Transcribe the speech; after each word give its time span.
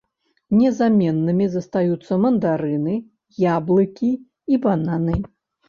Незаменнымі 0.61 1.45
застаюцца 1.57 2.13
мандарыны, 2.25 2.97
яблыкі 3.55 4.13
і 4.51 4.63
бананы. 4.69 5.23